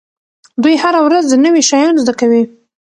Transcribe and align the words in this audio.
دوی 0.63 0.75
هره 0.83 0.99
ورځ 1.07 1.25
نوي 1.45 1.63
شیان 1.69 1.95
زده 2.03 2.13
کوي. 2.19 2.43